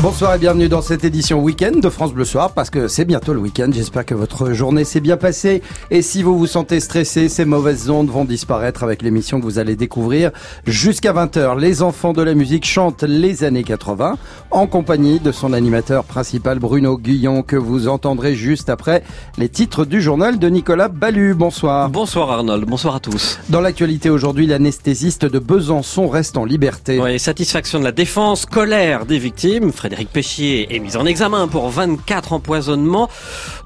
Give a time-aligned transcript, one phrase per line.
[0.00, 3.32] Bonsoir et bienvenue dans cette édition week-end de France Bleu Soir parce que c'est bientôt
[3.32, 3.68] le week-end.
[3.72, 5.60] J'espère que votre journée s'est bien passée
[5.90, 9.58] et si vous vous sentez stressé, ces mauvaises ondes vont disparaître avec l'émission que vous
[9.58, 10.30] allez découvrir
[10.68, 11.58] jusqu'à 20h.
[11.58, 14.18] Les enfants de la musique chantent les années 80
[14.52, 19.02] en compagnie de son animateur principal Bruno Guillon que vous entendrez juste après
[19.36, 21.34] les titres du journal de Nicolas Ballu.
[21.34, 21.90] Bonsoir.
[21.90, 23.40] Bonsoir Arnold, bonsoir à tous.
[23.48, 27.00] Dans l'actualité aujourd'hui, l'anesthésiste de Besançon reste en liberté.
[27.00, 29.72] Oui, satisfaction de la défense, colère des victimes.
[29.88, 33.08] Frédéric Péchier est mis en examen pour 24 empoisonnements.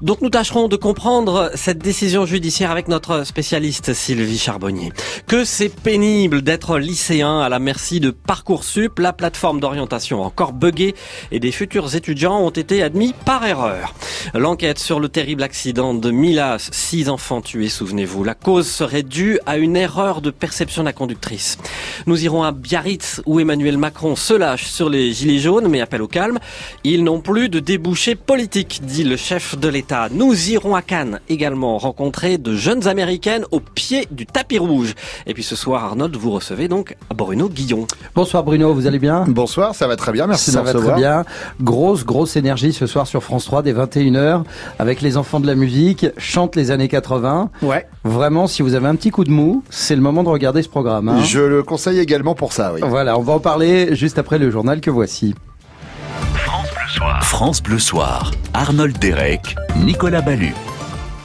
[0.01, 4.93] Donc nous tâcherons de comprendre cette décision judiciaire avec notre spécialiste Sylvie Charbonnier.
[5.27, 10.95] Que c'est pénible d'être lycéen à la merci de Parcoursup, la plateforme d'orientation encore buggée
[11.33, 13.93] et des futurs étudiants ont été admis par erreur.
[14.33, 18.23] L'enquête sur le terrible accident de Milas, six enfants tués, souvenez-vous.
[18.23, 21.57] La cause serait due à une erreur de perception de la conductrice.
[22.07, 26.01] Nous irons à Biarritz où Emmanuel Macron se lâche sur les gilets jaunes mais appelle
[26.01, 26.37] au calme.
[26.83, 30.07] Ils n'ont plus de débouchés politiques, dit le chef de l'État.
[30.11, 34.93] Nous irons à Cannes également rencontrer de jeunes américaines au pied du tapis rouge.
[35.25, 37.87] Et puis ce soir, Arnold, vous recevez donc Bruno Guillon.
[38.15, 39.25] Bonsoir Bruno, vous allez bien?
[39.27, 40.93] Bonsoir, ça va très bien, merci Ça de me va recevoir.
[40.95, 41.25] très bien.
[41.61, 44.43] Grosse, grosse énergie ce soir sur France 3 dès 21h
[44.79, 47.49] avec les enfants de la musique, chante les années 80.
[47.63, 47.87] Ouais.
[48.03, 50.69] Vraiment, si vous avez un petit coup de mou, c'est le moment de regarder ce
[50.69, 51.09] programme.
[51.09, 51.23] hein.
[51.23, 52.81] Je le conseille également pour ça, oui.
[52.83, 55.33] Voilà, on va en parler juste après le journal que voici.
[57.21, 58.31] France Bleu Soir.
[58.53, 60.53] Arnold Derek, Nicolas Ballu.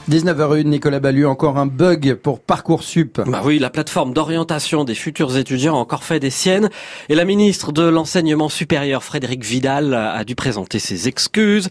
[0.09, 3.21] 19h01, Nicolas Ballu, encore un bug pour Parcoursup.
[3.27, 6.71] Bah oui, la plateforme d'orientation des futurs étudiants a encore fait des siennes
[7.11, 11.69] et la ministre de l'enseignement supérieur Frédéric Vidal a dû présenter ses excuses.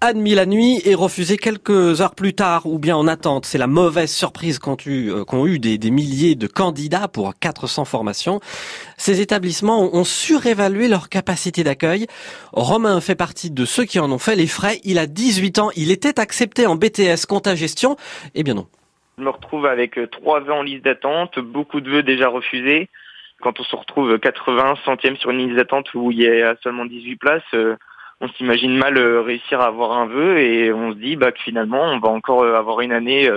[0.00, 3.44] Admis la nuit et refusé quelques heures plus tard ou bien en attente.
[3.44, 7.32] C'est la mauvaise surprise qu'ont eu, euh, qu'ont eu des, des milliers de candidats pour
[7.38, 8.40] 400 formations.
[9.04, 12.06] Ces établissements ont- surévalué leur capacité d'accueil.
[12.54, 14.80] Romain fait partie de ceux qui en ont fait les frais.
[14.82, 15.68] Il a 18 ans.
[15.76, 17.98] Il était accepté en BTS compta gestion.
[18.34, 18.66] Eh bien non.
[19.18, 22.88] Je me retrouve avec trois ans en liste d'attente, beaucoup de vœux déjà refusés.
[23.42, 26.86] Quand on se retrouve 80 centièmes sur une liste d'attente où il y a seulement
[26.86, 27.76] 18 places, euh,
[28.22, 31.42] on s'imagine mal euh, réussir à avoir un vœu et on se dit bah, que
[31.44, 33.28] finalement on va encore euh, avoir une année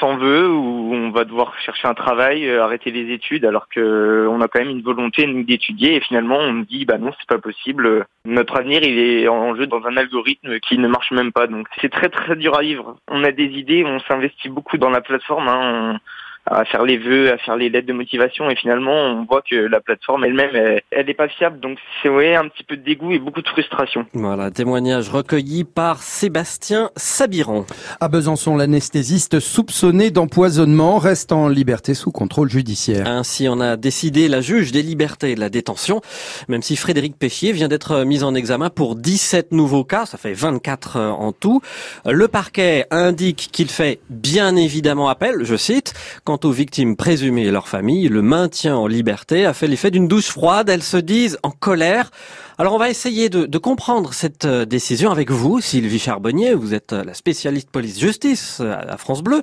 [0.00, 3.80] sans vœu où on va devoir chercher un travail, euh, arrêter les études alors que
[3.80, 7.12] euh, on a quand même une volonté d'étudier et finalement on me dit bah non
[7.18, 8.06] c'est pas possible.
[8.24, 11.66] Notre avenir il est en jeu dans un algorithme qui ne marche même pas donc
[11.80, 12.96] c'est très très dur à vivre.
[13.08, 15.48] On a des idées, on s'investit beaucoup dans la plateforme.
[15.48, 15.60] Hein,
[15.94, 15.98] on-
[16.46, 19.56] à faire les vœux, à faire les lettres de motivation et finalement on voit que
[19.56, 22.82] la plateforme elle-même elle, elle est pas fiable donc c'est ouais un petit peu de
[22.82, 24.06] dégoût et beaucoup de frustration.
[24.12, 27.64] Voilà, témoignage recueilli par Sébastien Sabiron.
[28.00, 33.06] À Besançon, l'anesthésiste soupçonné d'empoisonnement reste en liberté sous contrôle judiciaire.
[33.06, 36.00] Ainsi en a décidé la juge des libertés et de la détention,
[36.48, 40.34] même si Frédéric Péchier vient d'être mis en examen pour 17 nouveaux cas, ça fait
[40.34, 41.60] 24 en tout.
[42.04, 45.94] Le parquet indique qu'il fait bien évidemment appel, je cite,
[46.34, 50.08] quant aux victimes présumées et leurs familles, le maintien en liberté a fait l'effet d'une
[50.08, 52.10] douche froide, elles se disent en colère.
[52.58, 56.92] Alors on va essayer de, comprendre cette euh, décision avec vous, Sylvie Charbonnier, vous êtes
[56.92, 59.42] euh, la spécialiste police-justice euh, à France Bleu.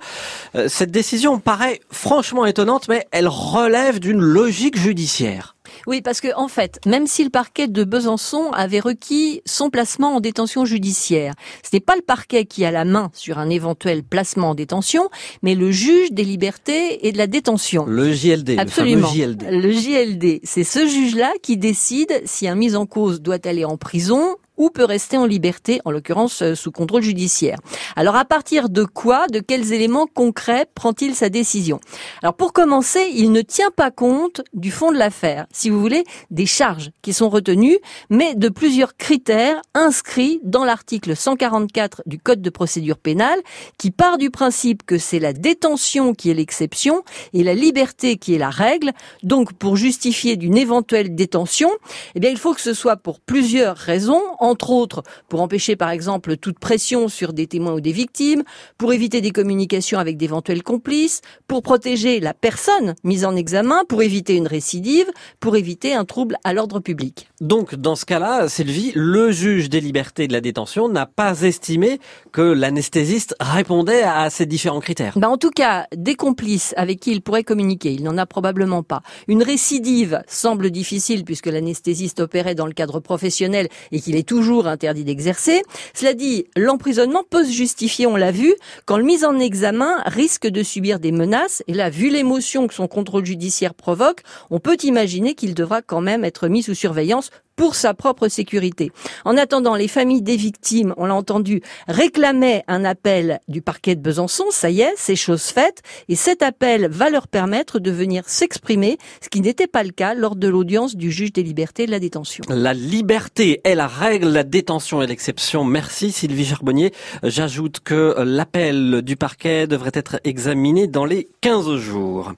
[0.68, 5.56] Cette décision paraît franchement étonnante, mais elle relève d'une logique judiciaire.
[5.88, 10.16] Oui, parce que en fait, même si le parquet de Besançon avait requis son placement
[10.16, 11.34] en détention judiciaire,
[11.64, 15.10] ce n'est pas le parquet qui a la main sur un éventuel placement en détention,
[15.42, 17.86] mais le juge des libertés et de la détention.
[17.86, 19.08] Le JLD, Absolument.
[19.08, 19.48] le JLD.
[19.50, 23.78] Le JLD, c'est ce juge-là qui décide si un mis en cause doit aller en
[23.78, 27.58] prison ou peut rester en liberté, en l'occurrence euh, sous contrôle judiciaire.
[27.96, 31.80] Alors à partir de quoi, de quels éléments concrets prend-il sa décision?
[32.22, 36.04] Alors pour commencer, il ne tient pas compte du fond de l'affaire, si vous voulez,
[36.30, 37.80] des charges qui sont retenues,
[38.12, 43.40] mais de plusieurs critères inscrits dans l'article 144 du Code de procédure pénale,
[43.80, 48.36] qui part du principe que c'est la détention qui est l'exception et la liberté qui
[48.36, 48.92] est la règle.
[49.24, 51.72] Donc pour justifier d'une éventuelle détention,
[52.14, 54.22] eh bien il faut que ce soit pour plusieurs raisons,
[54.52, 58.44] entre autres pour empêcher par exemple toute pression sur des témoins ou des victimes,
[58.78, 64.04] pour éviter des communications avec d'éventuels complices, pour protéger la personne mise en examen, pour
[64.04, 65.08] éviter une récidive,
[65.40, 67.30] pour éviter un trouble à l'ordre public.
[67.40, 72.00] Donc, dans ce cas-là, Sylvie, le juge des libertés de la détention n'a pas estimé
[72.32, 75.18] que l'anesthésiste répondait à ces différents critères.
[75.18, 78.84] Ben, en tout cas, des complices avec qui il pourrait communiquer, il n'en a probablement
[78.84, 79.02] pas.
[79.28, 84.66] Une récidive semble difficile puisque l'anesthésiste opérait dans le cadre professionnel et qu'il est toujours
[84.66, 85.62] interdit d'exercer.
[85.94, 88.56] Cela dit, l'emprisonnement peut se justifier, on l'a vu,
[88.86, 91.64] quand le mis en examen risque de subir des menaces.
[91.68, 96.00] Et là, vu l'émotion que son contrôle judiciaire provoque, on peut imaginer qu'il devra quand
[96.00, 98.92] même être mis sous surveillance pour sa propre sécurité.
[99.26, 104.02] En attendant, les familles des victimes, on l'a entendu, réclamaient un appel du parquet de
[104.02, 104.46] Besançon.
[104.52, 105.82] Ça y est, c'est chose faite.
[106.10, 110.14] Et cet appel va leur permettre de venir s'exprimer, ce qui n'était pas le cas
[110.14, 112.44] lors de l'audience du juge des libertés de la détention.
[112.50, 115.64] La liberté est la règle, la détention est l'exception.
[115.64, 116.94] Merci Sylvie Charbonnier.
[117.24, 122.34] J'ajoute que l'appel du parquet devrait être examiné dans les 15 jours.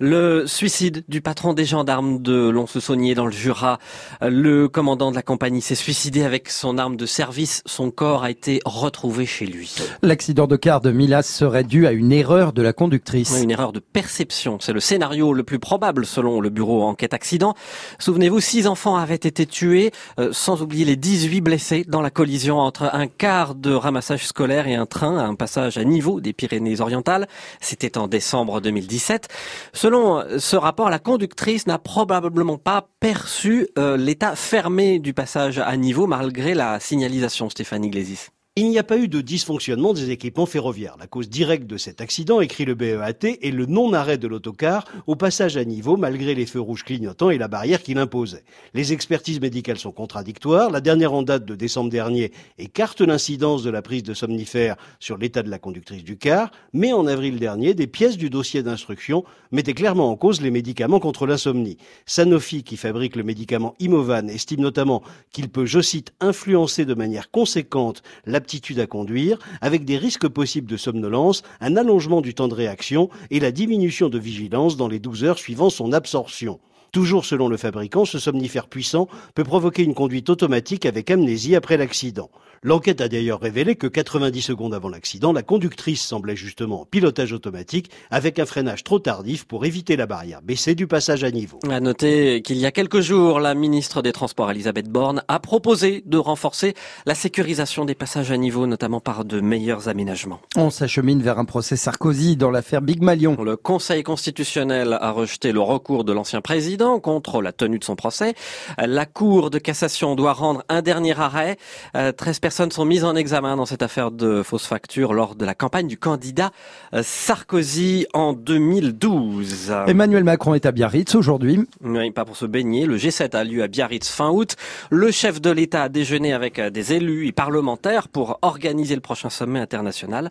[0.00, 3.78] Le suicide du patron des gendarmes de Lons-le-Saunier dans le Jura.
[4.20, 7.62] Le commandant de la compagnie s'est suicidé avec son arme de service.
[7.66, 9.74] Son corps a été retrouvé chez lui.
[10.02, 13.38] L'accident de car de Milas serait dû à une erreur de la conductrice.
[13.42, 14.58] Une erreur de perception.
[14.60, 17.54] C'est le scénario le plus probable selon le bureau enquête accident.
[17.98, 22.58] Souvenez-vous, six enfants avaient été tués, euh, sans oublier les 18 blessés dans la collision
[22.58, 26.32] entre un car de ramassage scolaire et un train à un passage à niveau des
[26.32, 27.28] Pyrénées-Orientales.
[27.60, 29.28] C'était en décembre 2017.
[29.72, 35.76] Selon ce rapport, la conductrice n'a probablement pas perçu euh, l'état fermé du passage à
[35.76, 38.30] niveau malgré la signalisation, Stéphanie Glésis.
[38.56, 40.94] Il n'y a pas eu de dysfonctionnement des équipements ferroviaires.
[41.00, 45.16] La cause directe de cet accident, écrit le BEAT, est le non-arrêt de l'autocar au
[45.16, 48.44] passage à niveau malgré les feux rouges clignotants et la barrière qu'il imposait.
[48.72, 50.70] Les expertises médicales sont contradictoires.
[50.70, 55.18] La dernière en date de décembre dernier écarte l'incidence de la prise de somnifères sur
[55.18, 59.24] l'état de la conductrice du car, mais en avril dernier, des pièces du dossier d'instruction
[59.50, 61.76] mettaient clairement en cause les médicaments contre l'insomnie.
[62.06, 65.02] Sanofi, qui fabrique le médicament Imovan, estime notamment
[65.32, 70.28] qu'il peut, je cite, influencer de manière conséquente la aptitude à conduire, avec des risques
[70.28, 74.86] possibles de somnolence, un allongement du temps de réaction et la diminution de vigilance dans
[74.86, 76.60] les 12 heures suivant son absorption.
[76.94, 81.76] Toujours selon le fabricant, ce somnifère puissant peut provoquer une conduite automatique avec amnésie après
[81.76, 82.30] l'accident.
[82.62, 87.32] L'enquête a d'ailleurs révélé que 90 secondes avant l'accident, la conductrice semblait justement en pilotage
[87.32, 91.58] automatique avec un freinage trop tardif pour éviter la barrière baissée du passage à niveau.
[91.68, 96.04] À noter qu'il y a quelques jours, la ministre des Transports Elisabeth Borne a proposé
[96.06, 96.74] de renforcer
[97.04, 100.40] la sécurisation des passages à niveau, notamment par de meilleurs aménagements.
[100.56, 103.36] On s'achemine vers un procès Sarkozy dans l'affaire Big Malion.
[103.42, 107.96] Le Conseil constitutionnel a rejeté le recours de l'ancien président contre la tenue de son
[107.96, 108.34] procès.
[108.78, 111.56] La Cour de cassation doit rendre un dernier arrêt.
[111.92, 115.44] 13 euh, personnes sont mises en examen dans cette affaire de fausse facture lors de
[115.44, 116.50] la campagne du candidat
[116.92, 119.74] euh, Sarkozy en 2012.
[119.86, 121.66] Emmanuel Macron est à Biarritz aujourd'hui.
[121.82, 122.86] Oui, pas pour se baigner.
[122.86, 124.56] Le G7 a lieu à Biarritz fin août.
[124.90, 129.00] Le chef de l'État a déjeuné avec euh, des élus et parlementaires pour organiser le
[129.00, 130.30] prochain sommet international.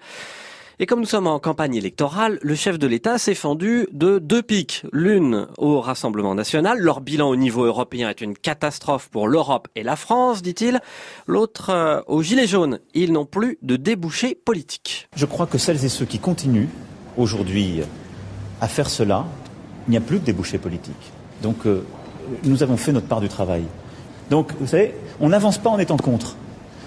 [0.79, 4.41] Et comme nous sommes en campagne électorale, le chef de l'État s'est fendu de deux
[4.41, 4.83] pics.
[4.91, 6.79] L'une au Rassemblement national.
[6.79, 10.79] Leur bilan au niveau européen est une catastrophe pour l'Europe et la France, dit-il.
[11.27, 12.79] L'autre euh, aux Gilets jaunes.
[12.95, 15.07] Ils n'ont plus de débouchés politiques.
[15.15, 16.69] Je crois que celles et ceux qui continuent
[17.17, 17.81] aujourd'hui
[18.59, 19.25] à faire cela,
[19.87, 21.11] il n'y a plus de débouchés politiques.
[21.43, 21.85] Donc euh,
[22.45, 23.63] nous avons fait notre part du travail.
[24.31, 26.35] Donc vous savez, on n'avance pas en étant contre.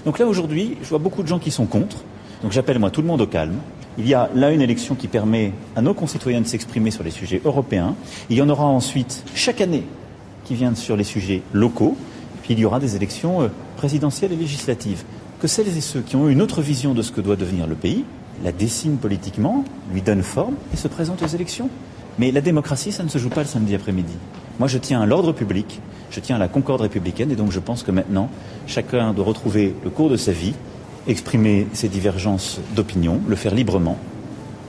[0.05, 1.99] Donc là aujourd'hui, je vois beaucoup de gens qui sont contre.
[2.43, 3.57] Donc j'appelle moi tout le monde au calme.
[3.99, 7.11] Il y a là une élection qui permet à nos concitoyens de s'exprimer sur les
[7.11, 7.95] sujets européens.
[8.29, 9.85] Il y en aura ensuite chaque année
[10.45, 11.97] qui viennent sur les sujets locaux.
[12.43, 15.03] Puis il y aura des élections euh, présidentielles et législatives.
[15.41, 17.75] Que celles et ceux qui ont une autre vision de ce que doit devenir le
[17.75, 18.05] pays
[18.45, 21.69] la dessinent politiquement, lui donnent forme et se présentent aux élections.
[22.19, 24.15] Mais la démocratie, ça ne se joue pas le samedi après-midi.
[24.59, 27.61] Moi, je tiens à l'ordre public, je tiens à la concorde républicaine, et donc je
[27.61, 28.31] pense que maintenant,
[28.67, 30.55] chacun doit retrouver le cours de sa vie
[31.07, 33.99] exprimer ses divergences d'opinion, le faire librement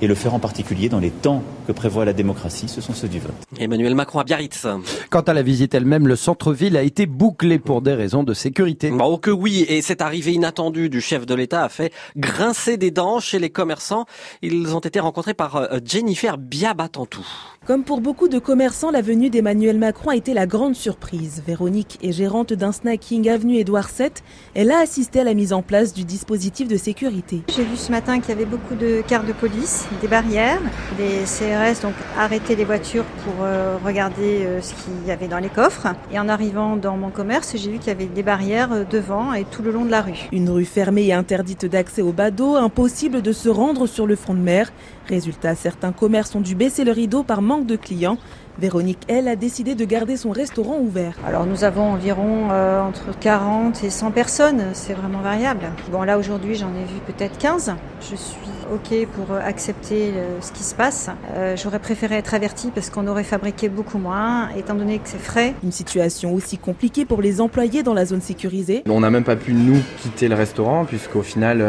[0.02, 3.08] et le faire en particulier dans les temps que prévoit la démocratie, ce sont ceux
[3.08, 3.34] du vote.
[3.60, 4.66] Emmanuel Macron à Biarritz.
[5.10, 8.92] Quant à la visite elle-même, le centre-ville a été bouclé pour des raisons de sécurité.
[8.92, 12.78] Bon, oh que oui, et cette arrivée inattendue du chef de l'État a fait grincer
[12.78, 14.06] des dents chez les commerçants.
[14.42, 17.26] Ils ont été rencontrés par euh, Jennifer Biabatantou.
[17.66, 21.44] Comme pour beaucoup de commerçants, la venue d'Emmanuel Macron a été la grande surprise.
[21.46, 24.10] Véronique est gérante d'un snacking avenue Édouard VII.
[24.56, 27.42] Elle a assisté à la mise en place du dispositif de sécurité.
[27.54, 30.60] J'ai vu ce matin qu'il y avait beaucoup de cartes de police, des barrières.
[30.98, 35.40] Les CRS donc arrêtaient les voitures pour euh, regarder euh, ce qu'il y avait dans
[35.40, 35.88] les coffres.
[36.12, 39.34] Et en arrivant dans mon commerce, j'ai vu qu'il y avait des barrières euh, devant
[39.34, 40.28] et tout le long de la rue.
[40.32, 44.34] Une rue fermée et interdite d'accès au badaud, impossible de se rendre sur le front
[44.34, 44.72] de mer.
[45.08, 48.18] Résultat, certains commerces ont dû baisser le rideau par manque de clients.
[48.60, 51.14] Véronique, elle, a décidé de garder son restaurant ouvert.
[51.28, 55.70] Alors nous avons environ euh, entre 40 et 100 personnes, c'est vraiment variable.
[55.92, 57.76] Bon là aujourd'hui j'en ai vu peut-être 15.
[58.02, 61.10] Je suis OK pour euh, accepter ce qui se passe.
[61.36, 65.20] Euh, j'aurais préféré être averti parce qu'on aurait fabriqué beaucoup moins, étant donné que c'est
[65.20, 65.54] frais.
[65.64, 68.84] Une situation aussi compliquée pour les employés dans la zone sécurisée.
[68.90, 71.60] On n'a même pas pu nous quitter le restaurant puisqu'au final,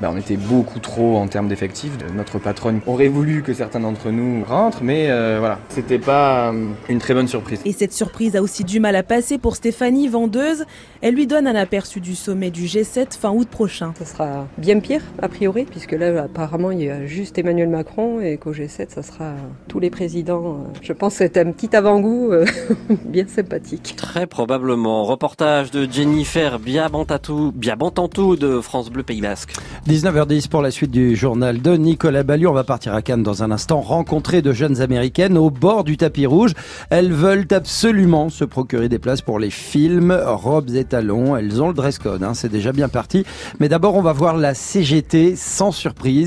[0.00, 1.92] bah, on était beaucoup trop en termes d'effectifs.
[2.16, 5.06] Notre patronne aurait voulu que certains d'entre nous rentrent, mais
[5.38, 6.52] voilà, c'était pas
[6.88, 7.60] une très bonne surprise.
[7.64, 10.64] Et cette surprise a aussi du mal à passer pour Stéphanie, vendeuse.
[11.00, 13.92] Elle lui donne un aperçu du sommet du G7 fin août prochain.
[13.98, 18.18] Ça sera bien pire, a priori, puisque là, apparemment, il y a juste Emmanuel Macron
[18.20, 19.34] et qu'au G7, ça sera
[19.68, 20.64] tous les présidents.
[20.82, 22.44] Je pense que c'est un petit avant-goût euh,
[23.04, 23.94] bien sympathique.
[23.96, 25.04] Très probablement.
[25.04, 29.54] Reportage de Jennifer Biabantatou, Biabantantou de France Bleu Pays Basque.
[29.88, 32.48] 19h10 pour la suite du journal de Nicolas Ballu.
[32.48, 33.80] On va partir à Cannes dans un instant.
[33.80, 36.54] Rencontrer de jeunes américaines au bord du tapis rouge.
[36.90, 41.36] Elles veulent absolument se procurer des places pour les films, robes et talons.
[41.36, 43.24] Elles ont le dress code, hein, c'est déjà bien parti.
[43.60, 46.23] Mais d'abord, on va voir la CGT sans surprise.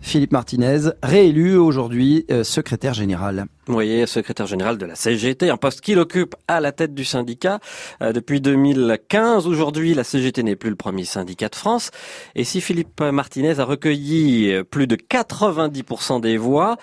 [0.00, 3.46] Philippe Martinez, réélu aujourd'hui euh, secrétaire général.
[3.68, 7.60] Oui, secrétaire général de la CGT, un poste qu'il occupe à la tête du syndicat
[8.02, 9.46] euh, depuis 2015.
[9.46, 11.90] Aujourd'hui, la CGT n'est plus le premier syndicat de France.
[12.34, 16.76] Et si Philippe Martinez a recueilli plus de 90% des voix,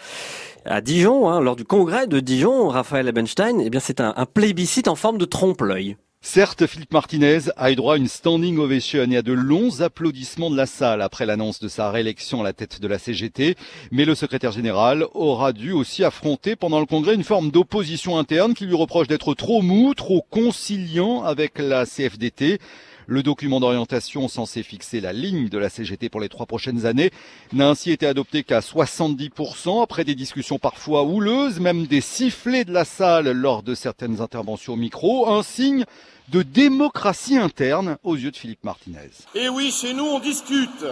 [0.65, 4.25] à Dijon, hein, lors du congrès de Dijon, Raphaël Ebenstein, eh bien c'est un, un
[4.25, 5.97] plébiscite en forme de trompe-l'œil.
[6.23, 10.51] Certes, Philippe Martinez a eu droit à une standing ovation et à de longs applaudissements
[10.51, 13.55] de la salle après l'annonce de sa réélection à la tête de la CGT,
[13.89, 18.53] mais le secrétaire général aura dû aussi affronter pendant le congrès une forme d'opposition interne
[18.53, 22.59] qui lui reproche d'être trop mou, trop conciliant avec la CFDT.
[23.07, 27.11] Le document d'orientation censé fixer la ligne de la CGT pour les trois prochaines années
[27.53, 32.71] n'a ainsi été adopté qu'à 70% après des discussions parfois houleuses, même des sifflets de
[32.71, 35.85] la salle lors de certaines interventions au micro, un signe
[36.29, 39.09] de démocratie interne aux yeux de Philippe Martinez.
[39.35, 40.85] Et oui, chez nous, on discute.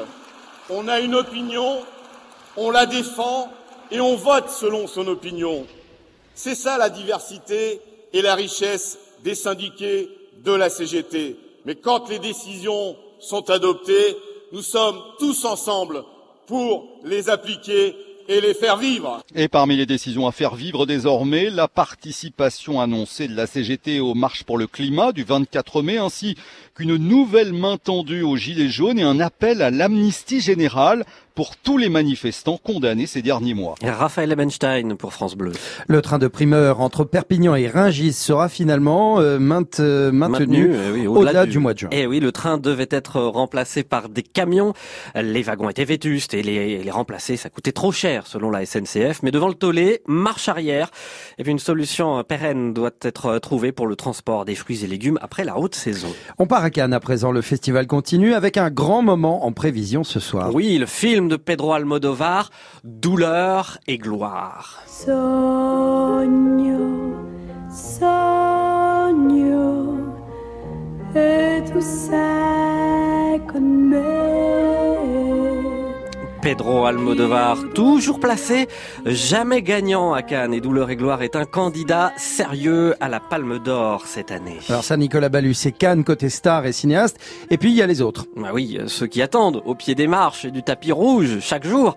[0.69, 1.79] On a une opinion,
[2.57, 3.51] on la défend
[3.91, 5.65] et on vote selon son opinion.
[6.35, 7.81] C'est ça la diversité
[8.13, 10.09] et la richesse des syndiqués
[10.43, 11.37] de la CGT.
[11.65, 14.17] Mais quand les décisions sont adoptées,
[14.51, 16.03] nous sommes tous ensemble
[16.47, 17.95] pour les appliquer
[18.29, 19.23] et les faire vivre.
[19.35, 24.13] Et parmi les décisions à faire vivre désormais, la participation annoncée de la CGT aux
[24.13, 26.35] marches pour le climat du 24 mai, ainsi
[26.75, 31.05] qu'une nouvelle main tendue aux Gilets jaunes et un appel à l'amnistie générale
[31.39, 33.75] pour tous les manifestants condamnés ces derniers mois.
[33.81, 35.53] Raphaël Ebenstein pour France Bleu.
[35.87, 39.39] Le train de primeur entre Perpignan et Ringis sera finalement euh,
[39.79, 41.59] euh, maintenu, eh au-delà du...
[41.59, 41.89] mois de juin.
[41.93, 44.73] Et eh oui, le train devait être remplacé par des camions.
[45.15, 49.23] Les wagons étaient vétustes et les, les remplacer, ça coûtait trop cher selon la SNCF.
[49.23, 50.91] Mais devant le tollé, marche arrière.
[51.37, 55.17] Et puis une solution pérenne doit être trouvée pour le transport des fruits et légumes
[55.21, 56.09] après la haute saison.
[56.37, 57.31] On part à Cannes à présent.
[57.31, 60.53] Le festival continue avec un grand moment en prévision ce soir.
[60.53, 62.49] Oui, le film de Pedro Almodovar,
[62.83, 64.83] Douleur et gloire.
[76.41, 78.67] Pedro Almodovar, toujours placé,
[79.05, 80.53] jamais gagnant à Cannes.
[80.53, 84.59] Et Douleur et Gloire est un candidat sérieux à la Palme d'Or cette année.
[84.69, 87.17] Alors ça, Nicolas Ballu, c'est Cannes côté star et cinéaste.
[87.49, 88.25] Et puis il y a les autres.
[88.37, 91.95] Bah oui, ceux qui attendent au pied des marches et du tapis rouge chaque jour.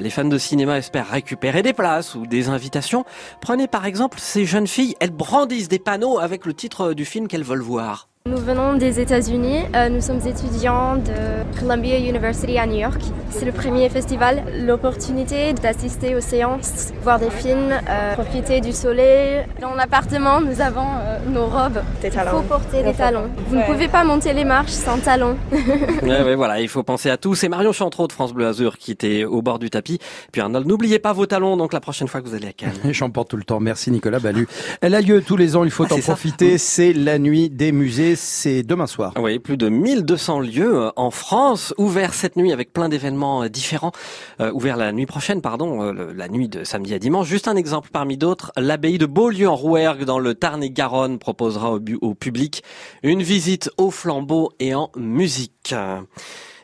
[0.00, 3.04] Les fans de cinéma espèrent récupérer des places ou des invitations.
[3.40, 7.28] Prenez par exemple ces jeunes filles, elles brandissent des panneaux avec le titre du film
[7.28, 8.08] qu'elles veulent voir.
[8.26, 9.64] Nous venons des États-Unis.
[9.76, 13.02] Euh, nous sommes étudiants de Columbia University à New York.
[13.28, 14.42] C'est le premier festival.
[14.64, 19.44] L'opportunité d'assister aux séances, voir des films, euh, profiter du soleil.
[19.60, 21.82] Dans l'appartement, nous avons euh, nos robes.
[22.00, 22.30] Des talons.
[22.32, 23.28] Il faut porter des talons.
[23.48, 25.36] Vous ne pouvez pas monter les marches sans talons.
[26.02, 27.34] ouais, voilà, il faut penser à tout.
[27.34, 29.98] C'est Marion Chantreau de France Bleu Azur qui était au bord du tapis.
[30.32, 32.72] Puis Arnold, n'oubliez pas vos talons donc la prochaine fois que vous allez à Cannes.
[32.90, 33.60] J'en porte tout le temps.
[33.60, 34.48] Merci Nicolas Ballu.
[34.80, 36.56] Elle a lieu tous les ans, il faut ah, en profiter.
[36.56, 39.12] C'est la nuit des musées c'est demain soir.
[39.16, 43.48] Oui, plus de 1200 lieux euh, en France, ouverts cette nuit avec plein d'événements euh,
[43.48, 43.92] différents.
[44.40, 47.26] Euh, ouverts la nuit prochaine, pardon, la nuit de samedi à dimanche.
[47.26, 51.80] Juste un exemple parmi d'autres, l'abbaye de Beaulieu en Rouergue dans le Tarn-et-Garonne proposera au,
[52.00, 52.62] au public
[53.02, 55.74] une visite au flambeau et en musique.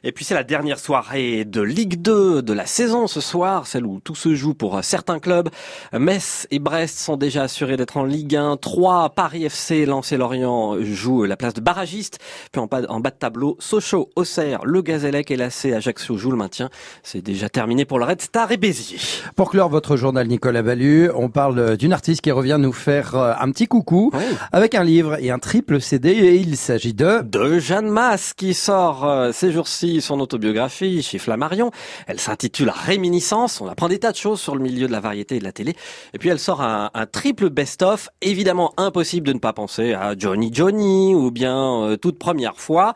[0.03, 3.85] Et puis c'est la dernière soirée de Ligue 2 de la saison ce soir, celle
[3.85, 5.51] où tout se joue pour certains clubs.
[5.93, 8.57] Metz et Brest sont déjà assurés d'être en Ligue 1.
[8.57, 12.19] 3, Paris FC, Lens et Lorient jouent la place de barragiste.
[12.51, 16.31] Puis en bas, en bas de tableau, Sochaux, Auxerre, Le Gazélec et l'AC Ajaccio jouent
[16.31, 16.71] le maintien.
[17.03, 18.99] C'est déjà terminé pour le Red Star et Béziers.
[19.37, 23.33] Pour clore votre journal Nicolas Ballu, on parle d'une artiste qui revient nous faire euh,
[23.39, 24.13] un petit coucou
[24.53, 27.23] avec un livre et un triple CD et il s'agit de...
[27.23, 31.71] De Jeanne Masse qui sort euh, ces jours-ci son autobiographie chez Flammarion.
[32.07, 33.61] Elle s'intitule Réminiscence.
[33.61, 35.53] On apprend des tas de choses sur le milieu de la variété et de la
[35.53, 35.75] télé.
[36.15, 38.09] Et puis elle sort un, triple best-of.
[38.23, 42.95] Évidemment, impossible de ne pas penser à Johnny Johnny ou bien euh, toute première fois,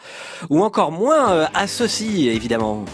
[0.50, 2.84] ou encore moins euh, à ceci, évidemment.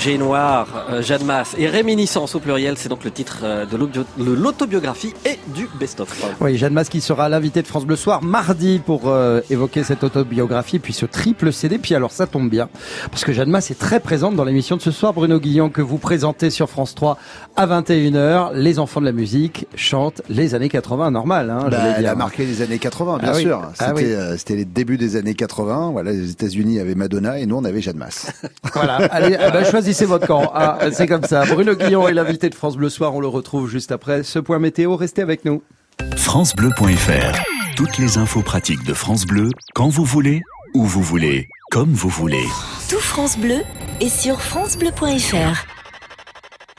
[0.00, 0.06] Cœur.
[0.06, 3.40] En rouge et noir, euh, Jeanne Masse et Réminiscence au pluriel, c'est donc le titre
[3.42, 3.76] euh, de
[4.34, 6.08] l'autobiographie et du best-of.
[6.40, 10.02] Oui, Jeanne Masse qui sera l'invité de France Bleu Soir mardi pour euh, évoquer cette
[10.04, 11.78] autobiographie, puis ce triple CD.
[11.78, 12.68] Puis alors ça tombe bien,
[13.10, 15.82] parce que Jeanne Masse est très présente dans l'émission de ce soir, Bruno Guillon, que
[15.82, 17.18] vous présentez sur France 3
[17.56, 18.52] à 21h.
[18.54, 21.50] Les enfants de la musique chantent les années 80, normal.
[21.50, 22.12] Hein, Bah, j'allais elle dire.
[22.12, 23.42] a marqué les années 80, bien Ah oui.
[23.42, 23.60] sûr.
[23.78, 24.12] Ah C'était oui.
[24.12, 25.90] euh, les débuts des années 80.
[25.92, 28.32] Voilà, les États-Unis avaient Madonna et nous on avait Jeanne Masse.
[28.74, 30.50] Voilà, allez, eh ben, choisissez votre camp.
[30.54, 31.44] Ah, c'est comme ça.
[31.46, 33.14] Bruno Guillon est l'invité de France Bleu Soir.
[33.14, 34.94] On le retrouve juste après ce point météo.
[34.94, 35.62] Restez avec nous.
[36.16, 37.40] FranceBleu.fr.
[37.76, 40.42] Toutes les infos pratiques de France Bleu, quand vous voulez,
[40.74, 42.44] où vous voulez, comme vous voulez.
[42.88, 43.62] Tout France Bleu
[44.00, 45.79] est sur francebleu.fr.